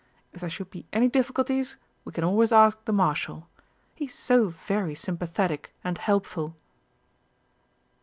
If 0.33 0.41
there 0.41 0.49
should 0.49 0.71
be 0.71 0.87
any 0.91 1.09
difficulty, 1.09 1.63
we 2.05 2.11
can 2.11 2.23
always 2.23 2.51
ask 2.51 2.85
the 2.85 2.91
Marshal 2.91 3.47
he's 3.93 4.15
so 4.15 4.47
very 4.49 4.95
sympathetic 4.95 5.75
and 5.83 5.99
helpful." 5.99 6.55